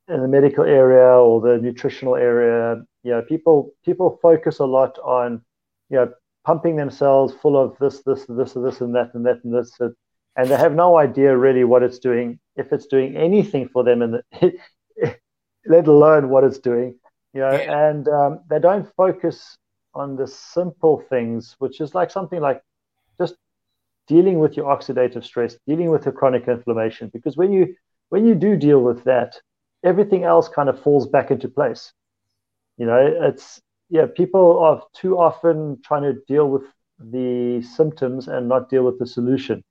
[0.08, 2.82] in the medical area or the nutritional area.
[3.02, 5.42] You know, people people focus a lot on
[5.90, 6.12] you know
[6.44, 9.78] pumping themselves full of this this this this and that and that and this
[10.36, 14.02] and they have no idea really what it's doing if it's doing anything for them
[14.02, 14.22] and
[15.66, 16.96] let alone what it's doing.
[17.32, 17.88] You know, yeah.
[17.88, 19.56] and um, they don't focus
[19.94, 22.62] on the simple things, which is like something like
[23.18, 23.34] just
[24.06, 27.10] dealing with your oxidative stress, dealing with your chronic inflammation.
[27.12, 27.74] Because when you
[28.10, 29.36] when you do deal with that,
[29.84, 31.92] everything else kind of falls back into place.
[32.78, 36.62] You know, it's yeah, people are too often trying to deal with
[36.98, 39.62] the symptoms and not deal with the solution,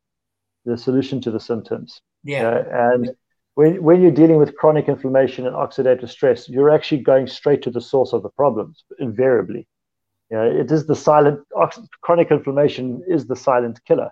[0.66, 2.02] the solution to the symptoms.
[2.24, 2.38] Yeah.
[2.38, 2.66] You know?
[2.72, 3.10] and
[3.56, 7.72] when, when you're dealing with chronic inflammation and oxidative stress, you're actually going straight to
[7.72, 9.68] the source of the problems invariably.
[10.32, 11.42] You know, it is the silent
[12.02, 14.10] chronic inflammation is the silent killer.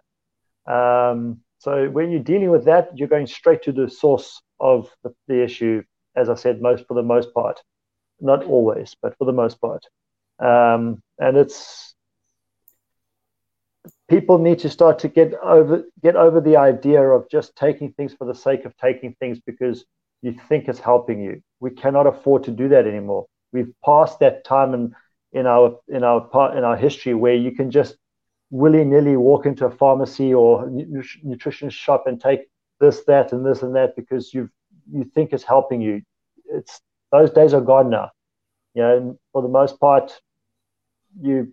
[0.68, 5.14] Um, so when you're dealing with that, you're going straight to the source of the,
[5.28, 5.84] the issue.
[6.16, 7.62] As I said, most for the most part,
[8.20, 9.86] not always, but for the most part.
[10.40, 11.96] Um, and it's
[14.10, 18.14] people need to start to get over get over the idea of just taking things
[18.14, 19.86] for the sake of taking things because
[20.22, 21.42] you think it's helping you.
[21.60, 23.26] We cannot afford to do that anymore.
[23.54, 24.96] We've passed that time in
[25.32, 27.96] in our in our part in our history where you can just
[28.52, 30.70] willy nilly walk into a pharmacy or
[31.24, 32.42] nutrition shop and take
[32.82, 34.50] this, that, and this and that because you
[34.92, 36.02] you think is helping you.
[36.46, 38.12] It's those days are gone now.
[38.74, 40.20] You know, for the most part,
[41.22, 41.52] you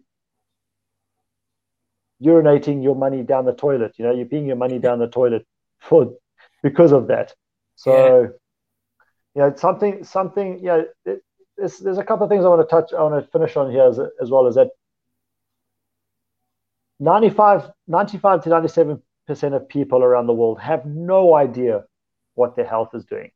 [2.23, 3.95] urinating your money down the toilet.
[3.97, 5.47] You know, you're peeing your money down the toilet
[5.79, 6.15] for
[6.63, 7.35] because of that.
[7.77, 8.29] So, yeah.
[9.35, 11.23] you know, something, something, you know, it,
[11.57, 13.71] there's, there's a couple of things I want to touch, I want to finish on
[13.71, 14.71] here as, as well as that
[17.01, 19.01] 95, 95 to 97%
[19.55, 21.85] of people around the world have no idea
[22.39, 23.31] what their health is doing,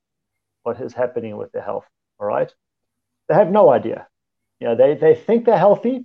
[0.65, 1.87] what is happening with their health.
[2.21, 2.53] All right.
[3.29, 4.09] They have no idea.
[4.61, 6.05] You know, they, they think they're healthy.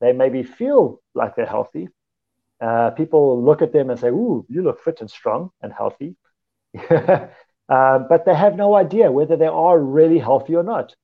[0.00, 1.88] They maybe feel like they're healthy,
[2.60, 6.16] uh, people look at them and say, "Ooh, you look fit and strong and healthy,"
[6.90, 7.28] uh,
[7.68, 10.94] but they have no idea whether they are really healthy or not.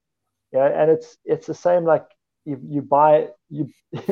[0.52, 2.06] Yeah, and it's it's the same like
[2.44, 3.70] you, you buy you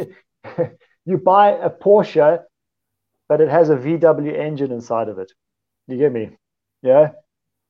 [1.07, 2.43] you buy a Porsche,
[3.29, 5.33] but it has a VW engine inside of it.
[5.89, 6.37] You get me?
[6.83, 7.13] Yeah.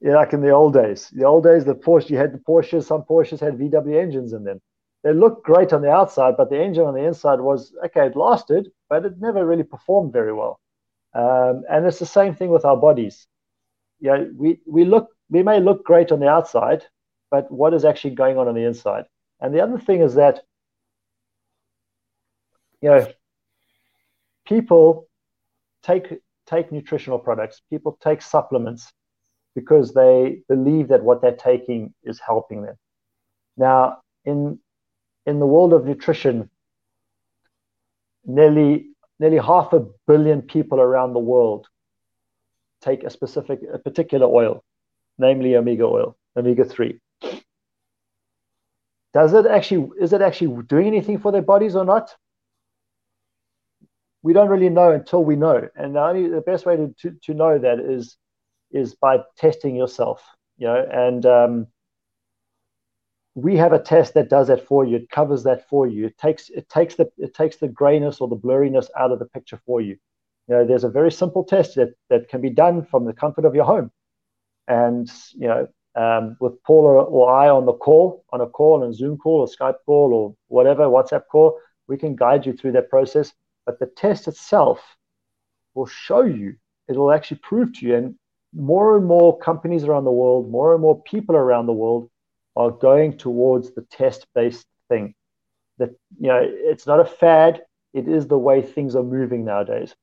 [0.01, 1.11] Yeah, like in the old days.
[1.11, 4.44] The old days, the Porsche, you had the Porsches, some Porsches had VW engines in
[4.44, 4.61] them.
[5.05, 8.16] They looked great on the outside, but the engine on the inside was okay, it
[8.16, 10.61] lasted, but it never really performed very well.
[11.14, 13.27] Um, and it's the same thing with our bodies.
[14.01, 16.85] Yeah, we, we look we may look great on the outside,
[17.31, 19.07] but what is actually going on on the inside?
[19.40, 20.42] And the other thing is that
[22.81, 23.07] you know
[24.46, 25.09] people
[25.83, 28.92] take take nutritional products, people take supplements
[29.54, 32.76] because they believe that what they're taking is helping them.
[33.56, 34.58] Now, in
[35.26, 36.50] in the world of nutrition,
[38.24, 41.68] nearly nearly half a billion people around the world
[42.80, 44.64] take a specific a particular oil,
[45.18, 47.00] namely omega oil, omega three.
[49.12, 52.14] Does it actually is it actually doing anything for their bodies or not?
[54.22, 57.16] We don't really know until we know, and the only the best way to, to,
[57.24, 58.16] to know that is
[58.72, 60.22] is by testing yourself,
[60.59, 61.66] you know, and um,
[63.35, 64.96] we have a test that does that for you.
[64.96, 66.06] It covers that for you.
[66.06, 69.26] It takes it takes the it takes the grayness or the blurriness out of the
[69.26, 69.96] picture for you.
[70.48, 73.44] You know, there's a very simple test that that can be done from the comfort
[73.44, 73.90] of your home,
[74.66, 78.83] and you know, um, with Paul or, or I on the call, on a call,
[78.83, 82.52] on a Zoom call, or Skype call, or whatever WhatsApp call, we can guide you
[82.52, 83.33] through that process.
[83.64, 84.80] But the test itself
[85.74, 86.56] will show you.
[86.88, 88.14] It will actually prove to you, and
[88.54, 92.10] more and more companies around the world, more and more people around the world
[92.56, 95.14] are going towards the test-based thing.
[95.78, 97.62] That you know, it's not a fad.
[97.94, 99.94] It is the way things are moving nowadays.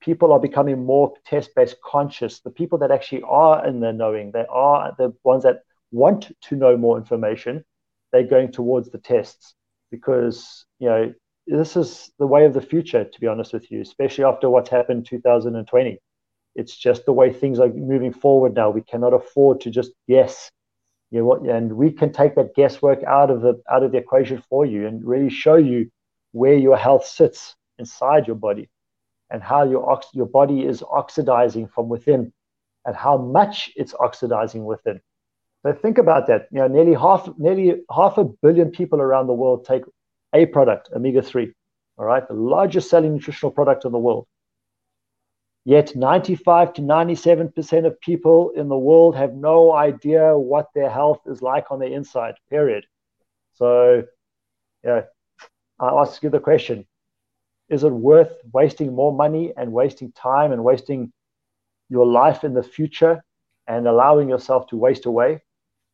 [0.00, 2.40] People are becoming more test-based conscious.
[2.40, 6.56] The people that actually are in the knowing, they are the ones that want to
[6.56, 7.64] know more information.
[8.12, 9.54] They're going towards the tests
[9.90, 11.14] because you know
[11.46, 13.04] this is the way of the future.
[13.04, 16.00] To be honest with you, especially after what's happened 2020
[16.56, 18.70] it's just the way things are moving forward now.
[18.70, 20.50] We cannot afford to just guess.
[21.10, 21.42] You know what?
[21.42, 24.86] And we can take that guesswork out of the out of the equation for you
[24.86, 25.90] and really show you
[26.32, 28.68] where your health sits inside your body
[29.30, 32.32] and how your your body is oxidizing from within
[32.86, 35.00] and how much it's oxidizing within.
[35.62, 36.48] So think about that.
[36.50, 39.82] You know, nearly half nearly half a billion people around the world take
[40.32, 41.52] a product, omega three.
[41.98, 44.26] All right, the largest selling nutritional product in the world.
[45.66, 51.22] Yet 95 to 97% of people in the world have no idea what their health
[51.26, 52.86] is like on the inside, period.
[53.54, 54.04] So,
[54.84, 55.02] yeah,
[55.80, 56.86] I ask you the question
[57.68, 61.12] is it worth wasting more money and wasting time and wasting
[61.88, 63.24] your life in the future
[63.66, 65.42] and allowing yourself to waste away?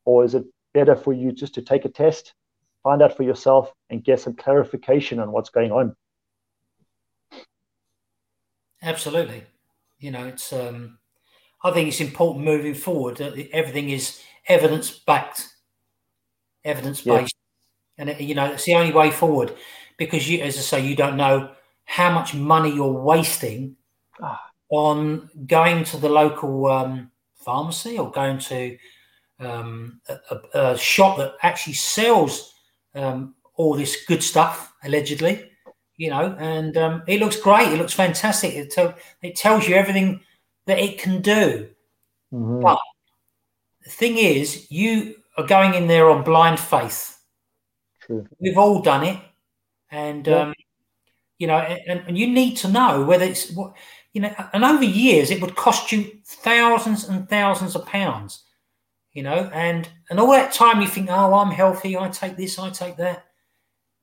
[0.04, 2.34] Or is it better for you just to take a test,
[2.82, 5.96] find out for yourself, and get some clarification on what's going on?
[8.82, 9.44] Absolutely.
[10.02, 10.98] You know, it's um,
[11.62, 15.48] I think it's important moving forward that everything is evidence backed,
[16.64, 17.36] evidence based,
[17.96, 18.02] yeah.
[18.02, 19.54] and it, you know it's the only way forward
[19.96, 21.52] because you, as I say, you don't know
[21.84, 23.76] how much money you're wasting
[24.20, 24.38] oh.
[24.70, 28.76] on going to the local um, pharmacy or going to
[29.38, 32.54] um, a, a, shop that actually sells
[32.94, 35.51] um, all this good stuff allegedly
[35.96, 37.68] you know, and um, it looks great.
[37.68, 38.54] It looks fantastic.
[38.54, 38.74] It,
[39.22, 40.20] it tells you everything
[40.66, 41.68] that it can do.
[42.32, 42.60] Mm-hmm.
[42.60, 42.78] But
[43.84, 47.18] the thing is, you are going in there on blind faith.
[48.00, 48.26] True.
[48.40, 49.20] We've all done it,
[49.90, 50.36] and yeah.
[50.36, 50.54] um,
[51.38, 53.74] you know, and, and you need to know whether it's what
[54.12, 54.34] you know.
[54.52, 58.44] And over years, it would cost you thousands and thousands of pounds.
[59.12, 61.96] You know, and and all that time you think, oh, I'm healthy.
[61.96, 62.58] I take this.
[62.58, 63.24] I take that.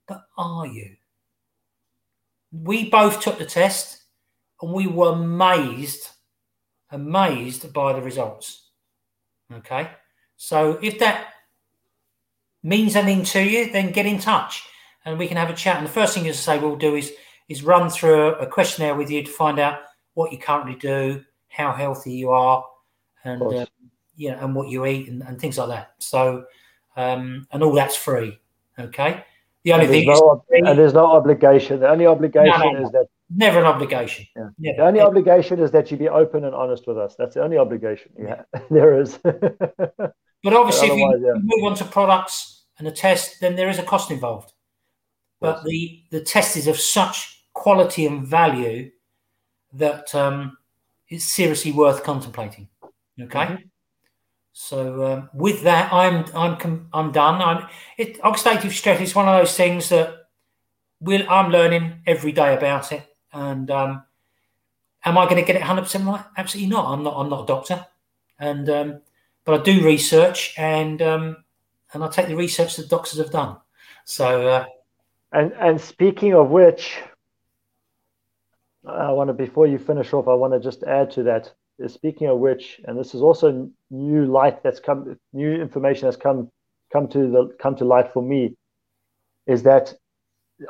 [0.08, 0.96] But are you?
[2.52, 4.04] We both took the test
[4.62, 6.10] and we were amazed,
[6.92, 8.70] amazed by the results.
[9.54, 9.90] Okay.
[10.38, 11.34] So if that
[12.64, 14.64] means anything to you, then get in touch
[15.06, 15.78] and we can have a chat.
[15.78, 17.12] And the first thing, as I say, we'll do is
[17.48, 19.80] is run through a, questionnaire with you to find out
[20.14, 22.64] what you currently do, how healthy you are,
[23.24, 23.66] and uh,
[24.16, 25.94] yeah, and what you eat and, and things like that.
[25.98, 26.46] So,
[26.96, 28.40] um, and all that's free.
[28.78, 29.24] Okay.
[29.64, 31.82] The only thing no, is, and there's no obligation.
[31.82, 34.26] The only obligation no, no, is that never an obligation.
[34.36, 34.50] Yeah.
[34.58, 34.78] Never.
[34.78, 37.16] The only obligation is that you be open and honest with us.
[37.18, 38.12] That's the only obligation.
[38.18, 39.18] Yeah, there is.
[39.24, 40.14] but
[40.46, 41.34] obviously, if you yeah.
[41.42, 44.54] move on to products and a test, then there is a cost involved.
[45.42, 45.66] But yes.
[45.66, 48.92] the the test is of such quality and value
[49.74, 50.58] that um,
[51.10, 52.70] it's seriously worth contemplating.
[53.20, 53.40] Okay.
[53.40, 53.56] Mm-hmm.
[54.62, 57.42] So um, with that, I'm I'm I'm done.
[57.42, 60.28] I'm, it, oxidative stress is one of those things that
[61.00, 63.04] we'll, I'm learning every day about it.
[63.32, 64.04] And um,
[65.06, 66.26] am I going to get it 100 percent right?
[66.36, 66.92] Absolutely not.
[66.92, 67.16] I'm not.
[67.16, 67.88] I'm not a doctor,
[68.38, 69.02] and um,
[69.46, 71.38] but I do research and um,
[71.94, 73.56] and I take the research that doctors have done.
[74.04, 74.46] So.
[74.46, 74.66] Uh,
[75.32, 77.00] and and speaking of which,
[78.86, 81.54] I want to before you finish off, I want to just add to that.
[81.88, 86.50] Speaking of which, and this is also new light that's come, new information that's come
[86.92, 88.56] come to the come to light for me,
[89.48, 89.94] is that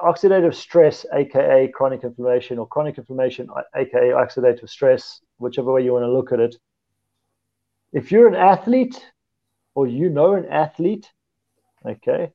[0.03, 6.03] oxidative stress, aka chronic inflammation, or chronic inflammation, aka oxidative stress, whichever way you want
[6.03, 6.55] to look at it.
[7.91, 9.03] If you're an athlete,
[9.76, 11.11] or you know an athlete,
[11.86, 12.32] okay,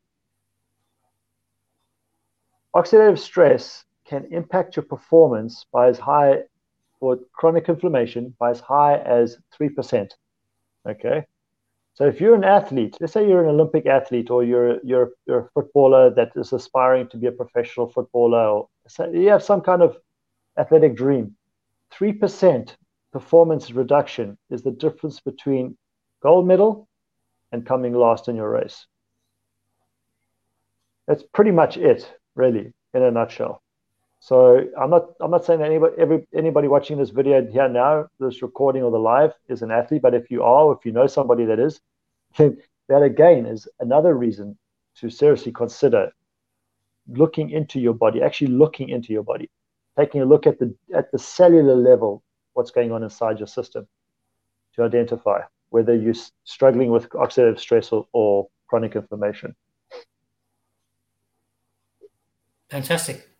[2.74, 6.42] oxidative stress can impact your performance by as high
[6.98, 10.10] for chronic inflammation by as high as 3%.
[10.88, 11.24] Okay.
[11.94, 15.38] So if you're an athlete, let's say you're an Olympic athlete or you're you're, you're
[15.40, 18.68] a footballer that is aspiring to be a professional footballer or
[19.12, 19.96] you have some kind of
[20.58, 21.36] athletic dream,
[21.92, 22.74] 3%
[23.12, 25.76] performance reduction is the difference between
[26.22, 26.88] gold medal
[27.52, 28.86] and coming last in your race.
[31.06, 33.62] That's pretty much it, really, in a nutshell.
[34.24, 38.06] So I'm not I'm not saying that anybody every, anybody watching this video here now,
[38.18, 40.00] this recording or the live, is an athlete.
[40.00, 41.78] But if you are, if you know somebody that is,
[42.38, 42.56] then
[42.88, 44.56] that again is another reason
[45.00, 46.10] to seriously consider
[47.06, 49.50] looking into your body, actually looking into your body,
[49.98, 52.22] taking a look at the at the cellular level,
[52.54, 53.86] what's going on inside your system,
[54.74, 56.14] to identify whether you're
[56.44, 59.54] struggling with oxidative stress or, or chronic inflammation.
[62.70, 63.33] Fantastic.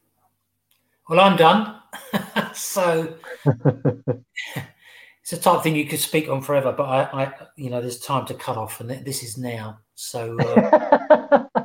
[1.08, 1.80] Well, I'm done.
[2.54, 7.70] so it's a type of thing you could speak on forever, but I, I you
[7.70, 9.80] know, there's time to cut off, and this is now.
[9.94, 10.38] So.
[10.38, 11.44] Uh,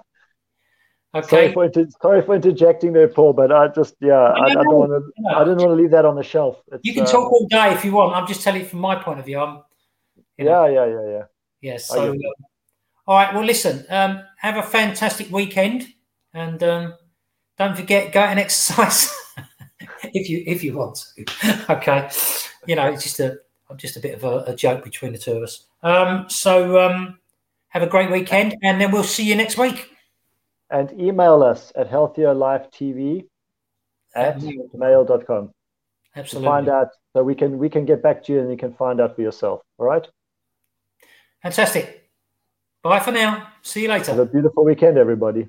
[1.16, 1.54] okay.
[1.54, 4.92] Sorry for, sorry for interjecting there, Paul, but I just yeah, I, I, don't want
[4.92, 5.36] to.
[5.36, 6.62] I didn't want to leave that on the shelf.
[6.72, 8.16] It's, you can talk um, all day if you want.
[8.16, 9.40] I'm just telling you from my point of view.
[9.40, 9.64] I'm.
[10.38, 11.24] You know, yeah, yeah, yeah, yeah.
[11.62, 11.78] Yeah.
[11.78, 12.18] So, um,
[13.08, 13.34] all right.
[13.34, 13.86] Well, listen.
[13.90, 15.88] Um, have a fantastic weekend,
[16.34, 16.94] and um,
[17.58, 19.14] don't forget go and exercise.
[20.14, 21.26] If you if you want to.
[21.70, 22.10] okay,
[22.68, 23.40] you know, it's just a
[23.78, 25.66] just a bit of a, a joke between the two of us.
[25.84, 27.20] Um, so um,
[27.70, 29.92] have a great weekend, and then we'll see you next week.
[30.72, 33.26] And email us at healthierlifetv
[34.16, 34.42] at
[34.74, 35.54] mail.com.
[36.16, 36.46] Absolutely.
[36.46, 38.74] To find out so we can we can get back to you and you can
[38.74, 39.62] find out for yourself.
[39.78, 40.06] All right.
[41.42, 42.10] Fantastic.
[42.82, 43.48] Bye for now.
[43.62, 44.12] See you later.
[44.12, 45.48] Have a beautiful weekend, everybody.